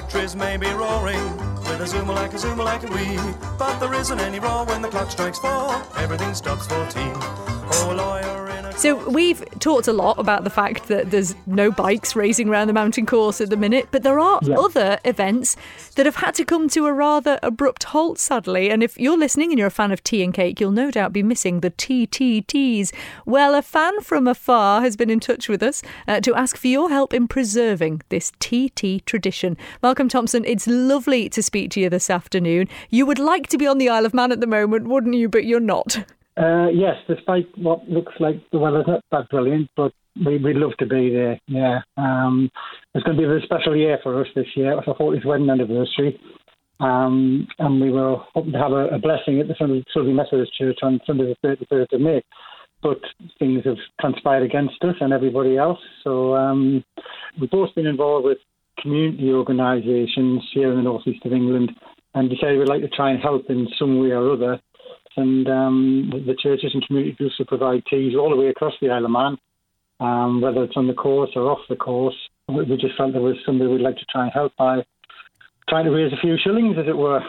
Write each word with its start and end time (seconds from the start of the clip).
factories 0.00 0.34
may 0.34 0.56
be 0.56 0.66
roaring 0.68 1.36
with 1.68 1.80
a 1.80 1.84
zoomer 1.84 2.14
like 2.14 2.32
a 2.32 2.36
zoomer 2.36 2.64
like 2.64 2.82
a 2.84 2.90
wee, 2.94 3.18
but 3.58 3.78
there 3.78 3.92
isn't 3.92 4.18
any 4.18 4.40
roar 4.40 4.64
when 4.64 4.80
the 4.80 4.88
clock 4.88 5.10
strikes 5.10 5.38
four. 5.38 5.74
Everything 5.96 6.32
stops 6.32 6.66
for 6.66 6.86
tea. 6.86 7.12
Oh, 7.72 7.92
lawyer 7.94 8.29
So 8.80 8.96
we've 9.10 9.44
talked 9.58 9.88
a 9.88 9.92
lot 9.92 10.18
about 10.18 10.42
the 10.42 10.48
fact 10.48 10.88
that 10.88 11.10
there's 11.10 11.34
no 11.46 11.70
bikes 11.70 12.16
racing 12.16 12.48
around 12.48 12.68
the 12.68 12.72
mountain 12.72 13.04
course 13.04 13.38
at 13.42 13.50
the 13.50 13.56
minute, 13.58 13.88
but 13.90 14.02
there 14.02 14.18
are 14.18 14.40
other 14.56 14.98
events 15.04 15.54
that 15.96 16.06
have 16.06 16.16
had 16.16 16.34
to 16.36 16.46
come 16.46 16.66
to 16.70 16.86
a 16.86 16.92
rather 16.94 17.38
abrupt 17.42 17.84
halt, 17.84 18.18
sadly. 18.18 18.70
And 18.70 18.82
if 18.82 18.98
you're 18.98 19.18
listening 19.18 19.50
and 19.50 19.58
you're 19.58 19.68
a 19.68 19.70
fan 19.70 19.92
of 19.92 20.02
tea 20.02 20.24
and 20.24 20.32
cake, 20.32 20.62
you'll 20.62 20.70
no 20.70 20.90
doubt 20.90 21.12
be 21.12 21.22
missing 21.22 21.60
the 21.60 21.70
TTTs. 21.72 22.90
Well, 23.26 23.54
a 23.54 23.60
fan 23.60 24.00
from 24.00 24.26
afar 24.26 24.80
has 24.80 24.96
been 24.96 25.10
in 25.10 25.20
touch 25.20 25.46
with 25.46 25.62
us 25.62 25.82
uh, 26.08 26.20
to 26.20 26.34
ask 26.34 26.56
for 26.56 26.68
your 26.68 26.88
help 26.88 27.12
in 27.12 27.28
preserving 27.28 28.00
this 28.08 28.32
TT 28.40 29.04
tradition. 29.04 29.58
Malcolm 29.82 30.08
Thompson, 30.08 30.42
it's 30.46 30.66
lovely 30.66 31.28
to 31.28 31.42
speak 31.42 31.70
to 31.72 31.80
you 31.80 31.90
this 31.90 32.08
afternoon. 32.08 32.66
You 32.88 33.04
would 33.04 33.18
like 33.18 33.48
to 33.48 33.58
be 33.58 33.66
on 33.66 33.76
the 33.76 33.90
Isle 33.90 34.06
of 34.06 34.14
Man 34.14 34.32
at 34.32 34.40
the 34.40 34.46
moment, 34.46 34.88
wouldn't 34.88 35.16
you? 35.16 35.28
But 35.28 35.44
you're 35.44 35.60
not. 35.60 35.98
Uh, 36.36 36.68
yes, 36.68 36.94
despite 37.08 37.46
what 37.58 37.88
looks 37.88 38.12
like 38.20 38.36
the 38.52 38.58
weather's 38.58 38.86
not 38.86 39.02
that 39.10 39.28
brilliant, 39.30 39.68
but 39.76 39.92
we, 40.24 40.38
we'd 40.38 40.56
love 40.56 40.76
to 40.78 40.86
be 40.86 41.10
there. 41.10 41.38
Yeah, 41.46 41.80
um, 41.96 42.50
it's 42.94 43.04
going 43.04 43.16
to 43.16 43.22
be 43.22 43.28
a 43.28 43.44
special 43.44 43.76
year 43.76 43.98
for 44.02 44.20
us 44.20 44.28
this 44.34 44.46
year. 44.54 44.78
It's 44.78 44.88
our 44.88 44.96
40th 44.96 45.26
wedding 45.26 45.50
anniversary, 45.50 46.20
um, 46.78 47.46
and 47.58 47.80
we 47.80 47.90
were 47.90 48.16
hoping 48.32 48.52
to 48.52 48.58
have 48.58 48.72
a, 48.72 48.86
a 48.88 48.98
blessing 48.98 49.40
at 49.40 49.48
the 49.48 49.54
Sunday, 49.58 49.84
Sulby 49.94 50.14
Methodist 50.14 50.56
Church 50.56 50.78
on 50.82 51.00
Sunday 51.06 51.34
the 51.42 51.56
31st 51.70 51.92
of 51.92 52.00
May. 52.00 52.22
But 52.82 53.00
things 53.38 53.62
have 53.66 53.76
conspired 54.00 54.42
against 54.42 54.82
us 54.82 54.94
and 55.00 55.12
everybody 55.12 55.58
else. 55.58 55.78
So 56.02 56.34
um, 56.34 56.82
we've 57.38 57.50
both 57.50 57.74
been 57.74 57.86
involved 57.86 58.24
with 58.24 58.38
community 58.80 59.30
organisations 59.30 60.42
here 60.54 60.70
in 60.70 60.76
the 60.76 60.82
northeast 60.82 61.26
of 61.26 61.32
England, 61.32 61.72
and 62.14 62.30
decided 62.30 62.58
we'd 62.58 62.68
like 62.68 62.80
to 62.80 62.88
try 62.88 63.10
and 63.10 63.20
help 63.20 63.50
in 63.50 63.68
some 63.78 64.00
way 64.00 64.10
or 64.10 64.32
other 64.32 64.60
and 65.16 65.48
um, 65.48 66.10
the 66.26 66.36
churches 66.42 66.70
and 66.72 66.86
community 66.86 67.12
groups 67.12 67.38
will 67.38 67.46
provide 67.46 67.82
teas 67.86 68.14
all 68.14 68.30
the 68.30 68.36
way 68.36 68.48
across 68.48 68.74
the 68.80 68.90
Isle 68.90 69.04
of 69.04 69.10
Man, 69.10 69.38
um, 70.00 70.40
whether 70.40 70.64
it's 70.64 70.76
on 70.76 70.86
the 70.86 70.94
course 70.94 71.30
or 71.34 71.50
off 71.50 71.60
the 71.68 71.76
course. 71.76 72.16
We 72.48 72.64
just 72.76 72.96
felt 72.96 73.12
there 73.12 73.22
was 73.22 73.36
somebody 73.46 73.70
we'd 73.70 73.80
like 73.80 73.96
to 73.96 74.04
try 74.10 74.24
and 74.24 74.32
help 74.32 74.52
by 74.58 74.84
trying 75.68 75.84
to 75.84 75.90
raise 75.90 76.12
a 76.12 76.20
few 76.20 76.36
shillings, 76.42 76.76
as 76.78 76.88
it 76.88 76.96
were. 76.96 77.20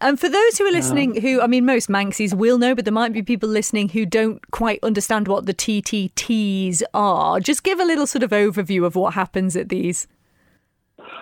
And 0.00 0.18
for 0.18 0.28
those 0.28 0.58
who 0.58 0.66
are 0.66 0.72
listening, 0.72 1.20
who 1.20 1.40
I 1.40 1.46
mean, 1.46 1.64
most 1.64 1.88
Manxies 1.88 2.34
will 2.34 2.58
know, 2.58 2.74
but 2.74 2.84
there 2.84 2.92
might 2.92 3.12
be 3.12 3.22
people 3.22 3.48
listening 3.48 3.90
who 3.90 4.06
don't 4.06 4.48
quite 4.50 4.80
understand 4.82 5.28
what 5.28 5.46
the 5.46 5.54
TTTs 5.54 6.82
are. 6.94 7.40
Just 7.40 7.62
give 7.62 7.78
a 7.78 7.84
little 7.84 8.06
sort 8.06 8.22
of 8.22 8.30
overview 8.30 8.84
of 8.84 8.96
what 8.96 9.14
happens 9.14 9.56
at 9.56 9.68
these. 9.68 10.06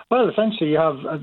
Well, 0.09 0.29
essentially, 0.29 0.71
you 0.71 0.77
have 0.77 0.97
uh, 1.05 1.17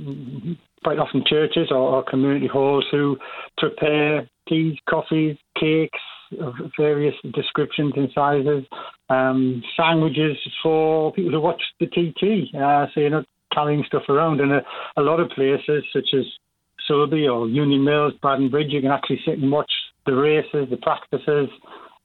quite 0.85 0.99
often 0.99 1.25
churches 1.27 1.69
or, 1.71 1.79
or 1.79 2.05
community 2.05 2.47
halls 2.47 2.85
who 2.91 3.17
prepare 3.59 4.29
teas, 4.49 4.77
coffees, 4.89 5.37
cakes 5.59 5.99
of 6.41 6.55
various 6.79 7.15
descriptions 7.35 7.93
and 7.97 8.09
sizes, 8.15 8.65
um, 9.09 9.63
sandwiches 9.77 10.37
for 10.63 11.13
people 11.13 11.33
who 11.33 11.41
watch 11.41 11.63
the 11.81 11.87
TT. 11.87 12.55
Uh, 12.55 12.87
so 12.93 13.01
you're 13.01 13.11
not 13.11 13.27
carrying 13.53 13.85
stuff 13.87 14.03
around. 14.09 14.41
And 14.41 14.53
a, 14.53 14.63
a 14.97 15.03
lot 15.03 15.21
of 15.21 15.31
places, 15.31 15.85
such 15.93 16.09
as 16.15 16.25
Sulby 16.89 17.33
or 17.33 17.49
Union 17.49 17.85
Mills, 17.85 18.13
Braddan 18.21 18.51
Bridge, 18.51 18.71
you 18.71 18.81
can 18.81 18.91
actually 18.91 19.21
sit 19.25 19.39
and 19.39 19.51
watch 19.51 19.71
the 20.07 20.15
races, 20.15 20.69
the 20.71 20.77
practices, 20.77 21.49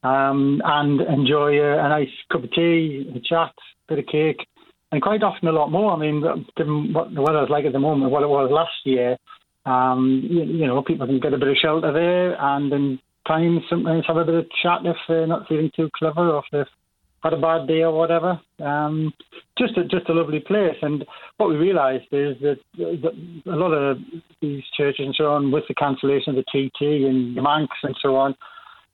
um, 0.03 0.61
and 0.63 1.01
enjoy 1.01 1.59
a, 1.59 1.85
a 1.85 1.89
nice 1.89 2.07
cup 2.31 2.43
of 2.43 2.51
tea, 2.51 3.11
a 3.15 3.19
chat, 3.19 3.51
a 3.89 3.95
bit 3.95 3.99
of 3.99 4.05
cake, 4.05 4.47
and 4.91 5.01
quite 5.01 5.23
often 5.23 5.47
a 5.47 5.51
lot 5.51 5.71
more. 5.71 5.91
I 5.93 5.97
mean, 5.97 6.23
given 6.57 6.93
what 6.93 7.13
the 7.13 7.21
weather's 7.21 7.49
like 7.49 7.65
at 7.65 7.73
the 7.73 7.79
moment, 7.79 8.11
what 8.11 8.23
it 8.23 8.29
was 8.29 8.49
last 8.51 8.85
year, 8.85 9.17
um, 9.65 10.21
you, 10.29 10.43
you 10.43 10.67
know, 10.67 10.81
people 10.81 11.05
can 11.05 11.19
get 11.19 11.33
a 11.33 11.37
bit 11.37 11.49
of 11.49 11.57
shelter 11.61 11.93
there, 11.93 12.35
and 12.41 12.71
in 12.73 12.99
times 13.27 13.61
sometimes 13.69 14.05
have 14.07 14.17
a 14.17 14.25
bit 14.25 14.35
of 14.35 14.45
chat 14.61 14.79
if 14.85 14.97
they're 15.07 15.27
not 15.27 15.47
feeling 15.47 15.71
too 15.75 15.89
clever 15.95 16.31
or 16.31 16.39
if 16.39 16.45
they've 16.51 16.73
had 17.21 17.33
a 17.33 17.37
bad 17.37 17.67
day 17.67 17.81
or 17.81 17.91
whatever. 17.91 18.39
Um, 18.63 19.13
just 19.57 19.77
a, 19.77 19.83
just 19.83 20.09
a 20.09 20.13
lovely 20.13 20.39
place. 20.39 20.77
And 20.81 21.05
what 21.37 21.49
we 21.49 21.55
realised 21.55 22.07
is 22.11 22.37
that, 22.41 22.57
that 22.77 23.13
a 23.45 23.55
lot 23.55 23.71
of 23.71 23.97
these 24.41 24.63
churches 24.75 25.05
and 25.05 25.15
so 25.15 25.25
on, 25.25 25.51
with 25.51 25.65
the 25.67 25.75
cancellation 25.75 26.37
of 26.37 26.43
the 26.43 26.69
TT 26.69 27.05
and 27.05 27.35
the 27.35 27.41
Manx 27.41 27.75
and 27.83 27.95
so 28.01 28.15
on, 28.15 28.35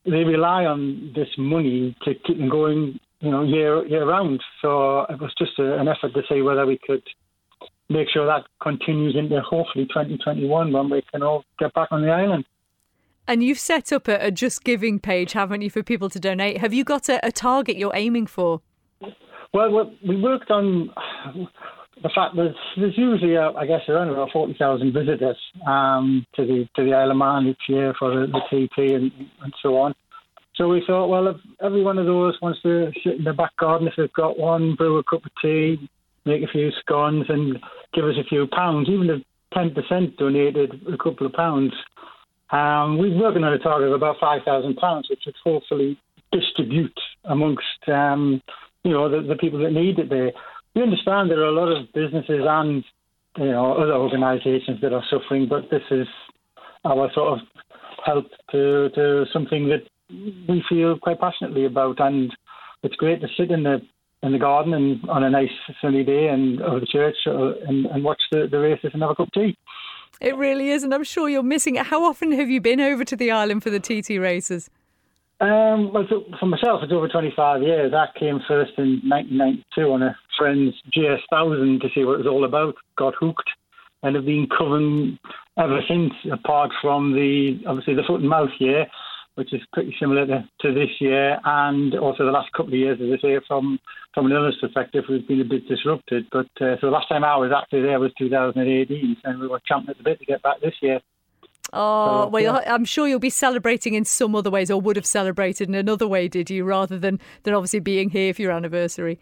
they 0.05 0.23
rely 0.23 0.65
on 0.65 1.13
this 1.15 1.29
money 1.37 1.95
to 2.03 2.13
keep 2.25 2.37
them 2.37 2.49
going, 2.49 2.99
you 3.25 3.31
know, 3.31 3.41
year 3.41 3.85
year 3.87 4.05
round. 4.05 4.41
So 4.61 5.01
it 5.09 5.19
was 5.19 5.33
just 5.37 5.57
a, 5.57 5.79
an 5.79 5.87
effort 5.87 6.13
to 6.13 6.21
see 6.29 6.41
whether 6.41 6.65
we 6.65 6.79
could 6.85 7.03
make 7.89 8.07
sure 8.09 8.25
that 8.25 8.45
continues 8.61 9.15
into 9.15 9.41
hopefully 9.41 9.85
2021 9.87 10.71
when 10.71 10.89
we 10.89 11.01
can 11.11 11.23
all 11.23 11.43
get 11.59 11.73
back 11.73 11.89
on 11.91 12.01
the 12.03 12.11
island. 12.11 12.45
And 13.27 13.43
you've 13.43 13.59
set 13.59 13.91
up 13.91 14.07
a, 14.07 14.27
a 14.27 14.31
Just 14.31 14.63
Giving 14.63 14.99
page, 14.99 15.33
haven't 15.33 15.61
you, 15.61 15.71
for 15.71 15.81
people 15.81 16.09
to 16.09 16.19
donate? 16.19 16.59
Have 16.59 16.73
you 16.73 16.83
got 16.83 17.09
a, 17.09 17.25
a 17.25 17.31
target 17.31 17.77
you're 17.77 17.95
aiming 17.95 18.27
for? 18.27 18.61
Well, 19.53 19.91
we- 20.07 20.21
worked 20.21 20.51
on 20.51 20.91
the 22.03 22.09
fact 22.13 22.35
that 22.35 22.53
there's 22.77 22.97
usually, 22.97 23.37
uh, 23.37 23.53
I 23.53 23.65
guess, 23.65 23.81
around 23.87 24.09
about 24.09 24.29
40,000 24.31 24.93
visitors 24.93 25.37
um, 25.65 26.25
to 26.35 26.45
the 26.45 26.67
to 26.75 26.83
the 26.83 26.93
Isle 26.93 27.11
of 27.11 27.17
Man 27.17 27.47
each 27.47 27.61
year 27.69 27.95
for 27.97 28.11
the, 28.11 28.27
the 28.27 28.41
TP 28.51 28.95
and, 28.95 29.11
and 29.41 29.53
so 29.63 29.77
on. 29.77 29.95
So 30.57 30.69
we 30.69 30.83
thought, 30.87 31.07
well, 31.07 31.27
if 31.27 31.37
every 31.61 31.83
one 31.83 31.97
of 31.97 32.05
those 32.05 32.37
wants 32.41 32.61
to 32.61 32.91
sit 33.03 33.17
in 33.17 33.23
the 33.23 33.33
back 33.33 33.55
garden, 33.57 33.87
if 33.87 33.93
they've 33.97 34.11
got 34.13 34.39
one, 34.39 34.75
brew 34.75 34.97
a 34.97 35.03
cup 35.03 35.25
of 35.25 35.31
tea, 35.41 35.89
make 36.25 36.43
a 36.43 36.47
few 36.47 36.71
scones, 36.79 37.25
and 37.27 37.57
give 37.93 38.05
us 38.05 38.15
a 38.19 38.23
few 38.23 38.47
pounds, 38.47 38.87
even 38.89 39.09
if 39.09 39.21
10% 39.53 40.17
donated 40.17 40.81
a 40.91 40.97
couple 40.97 41.27
of 41.27 41.33
pounds, 41.33 41.73
um, 42.51 42.97
we're 42.97 43.17
working 43.17 43.43
on 43.43 43.53
a 43.53 43.59
target 43.59 43.89
of 43.89 43.95
about 43.95 44.17
£5,000, 44.21 45.03
which 45.09 45.23
would 45.25 45.35
hopefully 45.43 45.99
distribute 46.31 46.97
amongst, 47.25 47.63
um, 47.87 48.41
you 48.83 48.91
know, 48.91 49.09
the, 49.09 49.27
the 49.27 49.35
people 49.35 49.59
that 49.59 49.71
need 49.71 49.99
it 49.99 50.09
there. 50.09 50.31
We 50.73 50.83
understand 50.83 51.29
there 51.29 51.41
are 51.41 51.45
a 51.45 51.51
lot 51.51 51.69
of 51.69 51.91
businesses 51.93 52.43
and, 52.47 52.83
you 53.37 53.51
know, 53.51 53.73
other 53.73 53.93
organisations 53.93 54.79
that 54.81 54.93
are 54.93 55.03
suffering, 55.09 55.47
but 55.49 55.69
this 55.69 55.83
is 55.91 56.07
our 56.85 57.11
sort 57.13 57.39
of 57.39 57.47
help 58.05 58.25
to, 58.51 58.89
to 58.95 59.25
something 59.33 59.67
that 59.69 59.81
we 60.09 60.63
feel 60.69 60.97
quite 60.97 61.19
passionately 61.19 61.65
about. 61.65 61.99
And 61.99 62.35
it's 62.83 62.95
great 62.95 63.21
to 63.21 63.27
sit 63.37 63.51
in 63.51 63.63
the 63.63 63.81
in 64.23 64.31
the 64.31 64.39
garden 64.39 64.73
and 64.73 65.07
on 65.09 65.23
a 65.23 65.29
nice 65.29 65.51
sunny 65.81 66.03
day 66.03 66.27
and 66.27 66.59
over 66.61 66.79
the 66.79 66.87
church 66.87 67.15
and, 67.25 67.85
and 67.85 68.03
watch 68.03 68.21
the, 68.31 68.47
the 68.49 68.57
races 68.57 68.89
and 68.93 69.01
have 69.03 69.11
a 69.11 69.15
cup 69.15 69.27
of 69.27 69.33
tea. 69.33 69.55
It 70.19 70.35
really 70.35 70.69
is, 70.69 70.83
and 70.83 70.93
I'm 70.93 71.03
sure 71.03 71.29
you're 71.29 71.43
missing 71.43 71.75
it. 71.75 71.85
How 71.87 72.03
often 72.03 72.31
have 72.31 72.49
you 72.49 72.59
been 72.61 72.79
over 72.79 73.03
to 73.03 73.15
the 73.15 73.29
island 73.29 73.61
for 73.61 73.69
the 73.69 73.79
TT 73.79 74.19
races? 74.19 74.69
Um, 75.41 75.91
well, 75.93 76.05
so 76.09 76.23
for 76.39 76.45
myself, 76.45 76.81
it's 76.81 76.93
over 76.93 77.09
25 77.09 77.61
years. 77.61 77.93
I 77.93 78.07
came 78.17 78.39
first 78.47 78.71
in 78.77 79.01
1992 79.03 79.91
on 79.91 80.01
a 80.01 80.17
friend's 80.37 80.73
GS1000 80.95 81.81
to 81.81 81.89
see 81.93 82.05
what 82.05 82.13
it 82.13 82.17
was 82.19 82.27
all 82.27 82.45
about. 82.45 82.75
Got 82.97 83.15
hooked, 83.19 83.49
and 84.01 84.15
have 84.15 84.25
been 84.25 84.47
covering 84.57 85.19
ever 85.57 85.81
since. 85.87 86.13
Apart 86.31 86.71
from 86.81 87.13
the 87.13 87.59
obviously 87.67 87.95
the 87.95 88.03
foot 88.07 88.21
and 88.21 88.29
mouth 88.29 88.49
year, 88.59 88.87
which 89.35 89.53
is 89.53 89.61
pretty 89.73 89.95
similar 89.99 90.25
to, 90.25 90.49
to 90.61 90.73
this 90.73 90.89
year, 90.99 91.37
and 91.43 91.93
also 91.95 92.25
the 92.25 92.31
last 92.31 92.51
couple 92.53 92.73
of 92.73 92.79
years, 92.79 92.99
as 93.01 93.19
I 93.19 93.21
say, 93.21 93.39
from 93.47 93.79
from 94.13 94.27
an 94.27 94.31
illness 94.31 94.55
perspective, 94.61 95.03
we've 95.09 95.27
been 95.27 95.41
a 95.41 95.45
bit 95.45 95.67
disrupted. 95.67 96.25
But 96.31 96.47
uh, 96.61 96.75
so 96.79 96.87
the 96.87 96.91
last 96.91 97.09
time 97.09 97.23
I 97.23 97.35
was 97.35 97.51
actually 97.55 97.81
there 97.81 97.99
was 97.99 98.11
2018, 98.17 99.17
and 99.23 99.39
we 99.39 99.47
were 99.47 99.59
champing 99.67 99.89
at 99.89 99.97
the 99.97 100.03
bit 100.03 100.19
to 100.19 100.25
get 100.25 100.41
back 100.41 100.61
this 100.61 100.75
year. 100.81 101.01
Oh, 101.73 102.23
So, 102.23 102.29
well, 102.29 102.61
yeah. 102.63 102.73
I'm 102.73 102.85
sure 102.85 103.07
you'll 103.07 103.19
be 103.19 103.29
celebrating 103.29 103.93
in 103.93 104.05
some 104.05 104.35
other 104.35 104.49
ways, 104.49 104.71
or 104.71 104.79
would 104.79 104.95
have 104.95 105.05
celebrated 105.05 105.67
in 105.67 105.75
another 105.75 106.07
way, 106.07 106.27
did 106.27 106.49
you, 106.49 106.63
rather 106.63 106.97
than, 106.97 107.19
than 107.43 107.53
obviously 107.53 107.79
being 107.79 108.09
here 108.09 108.33
for 108.33 108.41
your 108.41 108.51
anniversary? 108.51 109.19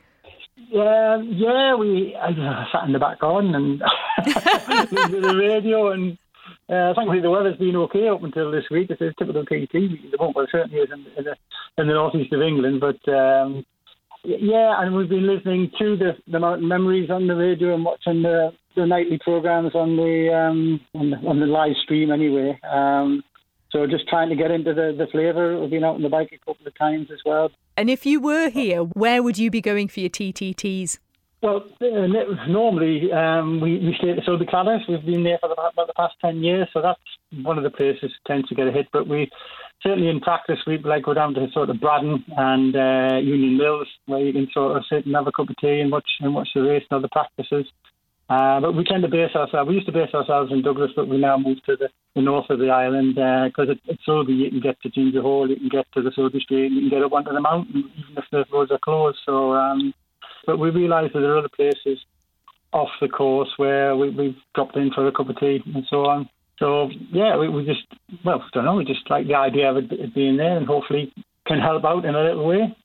Yeah, 0.70 1.22
yeah, 1.24 1.76
we 1.76 2.16
I 2.16 2.30
uh, 2.30 2.66
sat 2.72 2.84
in 2.86 2.94
the 2.94 3.00
back 3.00 3.20
garden 3.20 3.56
and 3.56 3.80
listened 4.68 5.12
to 5.12 5.22
the 5.22 5.36
radio, 5.36 5.92
and 5.92 6.18
uh, 6.70 6.94
thankfully 6.94 7.22
the 7.22 7.30
weather's 7.30 7.58
been 7.58 7.76
okay 7.76 8.08
up 8.08 8.24
until 8.24 8.52
this 8.52 8.66
week. 8.72 8.90
It's 8.90 9.02
a 9.02 9.14
typical 9.18 9.44
TT 9.44 9.74
week 9.74 10.06
at 10.06 10.12
the 10.12 10.18
moment, 10.18 10.36
well, 10.36 10.46
it 10.46 10.50
certainly 10.52 10.80
is 10.80 10.90
in, 10.92 11.06
in, 11.18 11.24
the, 11.26 11.36
in 11.78 11.88
the 11.88 11.94
northeast 11.94 12.34
of 12.34 12.42
England. 12.42 12.82
But 12.82 13.12
um, 13.12 13.66
yeah, 14.24 14.82
and 14.82 14.96
we've 14.96 15.10
been 15.10 15.28
listening 15.28 15.72
to 15.80 15.98
the, 15.98 16.12
the 16.32 16.40
Mountain 16.40 16.68
Memories 16.68 17.10
on 17.10 17.28
the 17.28 17.36
radio 17.36 17.76
and 17.76 17.84
watching 17.84 18.22
the, 18.22 18.52
the 18.76 18.86
nightly 18.86 19.20
programs 19.24 19.76
on 19.76 19.98
the, 19.98 20.34
um, 20.34 20.80
on 20.96 21.10
the 21.10 21.18
on 21.28 21.40
the 21.40 21.46
live 21.46 21.76
stream 21.84 22.12
anyway. 22.12 22.58
Um, 22.64 23.24
so 23.72 23.88
just 23.88 24.08
trying 24.08 24.30
to 24.30 24.36
get 24.36 24.52
into 24.52 24.74
the, 24.74 24.96
the 24.98 25.08
flavour. 25.12 25.60
We've 25.60 25.70
been 25.70 25.84
out 25.84 25.96
on 25.96 26.04
the 26.04 26.10
bike 26.10 26.30
a 26.32 26.38
couple 26.38 26.66
of 26.66 26.78
times 26.78 27.08
as 27.12 27.20
well. 27.26 27.50
And 27.76 27.90
if 27.90 28.06
you 28.06 28.20
were 28.20 28.50
here, 28.50 28.84
where 28.84 29.24
would 29.24 29.40
you 29.40 29.50
be 29.50 29.62
going 29.62 29.88
for 29.88 30.00
your 30.00 30.12
TTTs? 30.12 31.00
Well, 31.44 31.66
uh, 31.82 32.48
normally 32.48 33.12
um, 33.12 33.60
we, 33.60 33.78
we 33.78 33.94
stay 34.00 34.12
at 34.12 34.16
the 34.16 34.22
Sulby 34.22 34.50
Claddagh. 34.50 34.88
We've 34.88 35.06
been 35.06 35.26
there 35.26 35.40
for 35.42 35.50
the, 35.50 35.56
about 35.56 35.88
the 35.88 35.94
past 35.94 36.16
10 36.22 36.42
years, 36.42 36.70
so 36.72 36.82
that's 36.82 37.02
one 37.44 37.58
of 37.58 37.66
the 37.66 37.70
places 37.70 38.14
that 38.14 38.32
tends 38.32 38.48
to 38.48 38.56
get 38.56 38.70
a 38.70 38.72
hit. 38.72 38.88
But 38.94 39.10
we 39.10 39.30
certainly 39.82 40.08
in 40.08 40.22
practice, 40.22 40.60
we 40.66 40.78
like 40.78 41.04
go 41.04 41.14
down 41.14 41.34
to 41.34 41.46
sort 41.52 41.70
of 41.70 41.82
Braddan 41.82 42.24
and 42.38 42.74
uh, 42.78 43.18
Union 43.18 43.58
Mills, 43.58 43.90
where 44.06 44.22
you 44.22 44.32
can 44.32 44.48
sort 44.54 44.78
of 44.78 44.86
sit 44.90 45.06
and 45.06 45.14
have 45.16 45.28
a 45.28 45.34
cup 45.34 45.50
of 45.50 45.58
tea 45.58 45.82
and 45.82 45.92
watch 45.92 46.08
and 46.22 46.34
watch 46.34 46.48
the 46.56 46.62
race 46.62 46.86
and 46.90 47.00
other 47.00 47.10
practices. 47.12 47.66
Uh, 48.30 48.62
but 48.62 48.72
we 48.72 48.86
tend 48.86 49.04
to 49.04 49.10
base 49.10 49.36
ourselves. 49.36 49.68
We 49.68 49.76
used 49.76 49.88
to 49.88 49.92
base 49.92 50.14
ourselves 50.14 50.50
in 50.50 50.62
Douglas, 50.62 50.92
but 50.96 51.10
we 51.10 51.18
now 51.18 51.38
move 51.38 51.62
to 51.66 51.76
the, 51.76 51.90
the 52.16 52.22
north 52.22 52.50
of 52.52 52.60
the 52.60 52.70
island 52.70 53.16
because 53.16 53.68
uh, 53.68 53.92
at 53.92 54.00
Sulby 54.08 54.38
you 54.38 54.50
can 54.50 54.62
get 54.62 54.82
to 54.84 54.90
Ginger 54.90 55.22
Hall, 55.22 55.50
you 55.50 55.58
can 55.58 55.68
get 55.68 55.92
to 55.92 56.02
the 56.02 56.12
Sulby 56.12 56.40
Straight, 56.40 56.72
you 56.72 56.88
can 56.88 56.90
get 56.90 57.04
up 57.04 57.12
onto 57.12 57.34
the 57.34 57.42
mountain 57.42 57.92
even 57.98 58.18
if 58.18 58.24
the 58.32 58.46
roads 58.50 58.72
are 58.72 58.80
closed. 58.80 59.18
So, 59.26 59.52
um, 59.52 59.94
but 60.46 60.58
we 60.58 60.70
realised 60.70 61.14
that 61.14 61.20
there 61.22 61.34
are 61.34 61.40
other 61.40 61.50
places 61.50 62.00
off 62.72 62.90
the 63.00 63.08
course 63.08 63.50
where 63.58 63.96
we, 63.96 64.10
we've 64.10 64.36
dropped 64.56 64.76
in 64.76 64.92
for 64.92 65.08
a 65.08 65.12
cup 65.12 65.30
of 65.30 65.40
tea 65.40 65.62
and 65.74 65.86
so 65.90 66.06
on. 66.06 66.30
So 66.60 66.90
yeah, 67.12 67.38
we, 67.38 67.50
we 67.50 67.66
just 67.66 67.86
well, 68.24 68.42
I 68.42 68.50
don't 68.54 68.66
know, 68.66 68.76
we 68.76 68.86
just 68.86 69.10
like 69.10 69.28
the 69.28 69.36
idea 69.36 69.70
of 69.72 69.78
it 69.78 70.14
being 70.14 70.38
there 70.38 70.58
and 70.58 70.66
hopefully 70.68 71.14
can 71.46 71.60
help 71.60 71.84
out 71.84 72.06
in 72.06 72.16
a 72.16 72.24
little 72.24 72.48
way. 72.48 72.76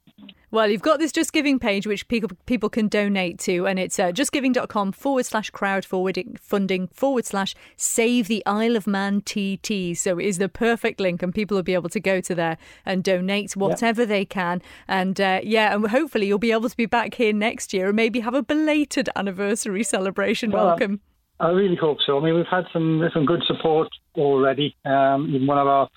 Well, 0.51 0.71
you've 0.71 0.81
got 0.81 0.99
this 0.99 1.13
Just 1.13 1.35
Giving 1.35 1.59
page 1.59 1.87
which 1.87 2.09
people 2.09 2.31
people 2.47 2.71
can 2.71 2.89
donate 2.89 3.39
to, 3.41 3.67
and 3.67 3.79
it's 3.79 3.99
uh, 3.99 4.13
justgiving.com 4.13 4.93
forward 4.93 5.27
slash 5.27 5.51
crowdfunding 5.51 6.39
funding 6.39 6.89
forward 6.89 7.27
slash 7.27 7.55
save 7.77 8.29
the 8.29 8.43
Isle 8.47 8.75
of 8.75 8.87
Man 8.87 9.21
TT. 9.21 9.95
So 9.95 10.19
it 10.19 10.25
is 10.25 10.39
the 10.39 10.49
perfect 10.49 11.01
link, 11.01 11.23
and 11.23 11.35
people 11.35 11.57
will 11.57 11.63
be 11.63 11.75
able 11.75 11.91
to 11.91 12.01
go 12.01 12.23
to 12.23 12.35
there 12.35 12.57
and 12.87 13.05
donate 13.05 13.57
whatever 13.57 14.07
they 14.07 14.25
can. 14.25 14.63
And 14.89 15.21
uh, 15.21 15.41
yeah, 15.43 15.75
and 15.75 15.87
hopefully 15.87 16.27
you'll 16.27 16.39
be 16.39 16.53
able 16.53 16.71
to 16.71 16.77
be 16.77 16.87
back 16.87 17.15
here 17.15 17.35
next 17.35 17.75
year 17.75 17.89
and 17.89 17.97
maybe 17.97 18.21
have 18.21 18.35
a 18.35 18.43
belated 18.43 19.11
anniversary 19.17 19.83
celebration. 19.83 20.51
Well, 20.51 20.67
Welcome. 20.67 21.01
I 21.41 21.51
really 21.51 21.77
hope 21.77 21.99
so. 22.07 22.19
I 22.19 22.25
mean, 22.25 22.35
we've 22.35 22.47
had 22.51 22.65
some 22.73 23.07
some 23.13 23.27
good 23.27 23.43
support 23.47 23.89
already. 24.17 24.75
Um, 24.87 25.29
even 25.29 25.47
one 25.47 25.59
of 25.59 25.67
our 25.67 25.89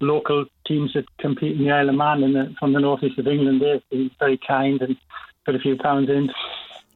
local 0.00 0.44
teams 0.66 0.92
that 0.94 1.04
compete 1.18 1.56
in 1.56 1.64
the 1.64 1.70
Isle 1.70 1.88
of 1.88 1.94
Man 1.94 2.22
and 2.22 2.34
the, 2.34 2.54
from 2.58 2.72
the 2.72 2.80
northeast 2.80 3.18
of 3.18 3.26
England. 3.26 3.60
They've 3.60 3.82
been 3.90 4.10
very 4.18 4.38
kind 4.46 4.80
and 4.82 4.96
put 5.44 5.54
a 5.54 5.58
few 5.58 5.76
pounds 5.76 6.08
in. 6.08 6.30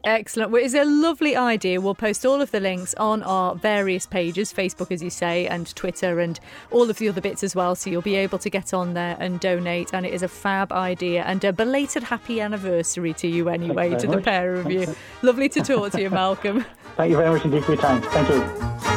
Excellent. 0.04 0.50
Well, 0.50 0.64
it's 0.64 0.74
a 0.74 0.84
lovely 0.84 1.36
idea. 1.36 1.80
We'll 1.80 1.94
post 1.94 2.24
all 2.24 2.40
of 2.40 2.50
the 2.50 2.60
links 2.60 2.94
on 2.94 3.22
our 3.22 3.54
various 3.54 4.06
pages 4.06 4.52
Facebook, 4.52 4.90
as 4.90 5.02
you 5.02 5.10
say, 5.10 5.46
and 5.46 5.74
Twitter, 5.76 6.20
and 6.20 6.40
all 6.70 6.88
of 6.88 6.96
the 6.96 7.08
other 7.08 7.20
bits 7.20 7.42
as 7.42 7.54
well. 7.54 7.74
So 7.74 7.90
you'll 7.90 8.00
be 8.00 8.16
able 8.16 8.38
to 8.38 8.48
get 8.48 8.72
on 8.72 8.94
there 8.94 9.16
and 9.20 9.38
donate. 9.40 9.90
And 9.92 10.06
it 10.06 10.14
is 10.14 10.22
a 10.22 10.28
fab 10.28 10.72
idea 10.72 11.22
and 11.24 11.44
a 11.44 11.52
belated 11.52 12.02
happy 12.02 12.40
anniversary 12.40 13.12
to 13.14 13.28
you, 13.28 13.50
anyway, 13.50 13.94
to 13.96 14.06
the 14.06 14.20
pair 14.20 14.54
of 14.54 14.70
you. 14.70 14.94
Lovely 15.22 15.50
to 15.50 15.60
talk 15.60 15.92
to 15.92 16.00
you, 16.00 16.08
Malcolm. 16.08 16.64
Thank 16.96 17.10
you 17.10 17.16
very 17.16 17.30
much 17.30 17.44
indeed 17.44 17.64
for 17.64 17.72
your 17.72 17.82
time. 17.82 18.00
Thank 18.02 18.28
you. 18.30 18.89